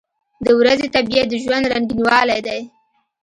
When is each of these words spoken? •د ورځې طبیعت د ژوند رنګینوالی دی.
•د 0.45 0.47
ورځې 0.59 0.87
طبیعت 0.95 1.27
د 1.29 1.33
ژوند 1.43 1.69
رنګینوالی 1.73 2.39
دی. 2.47 2.61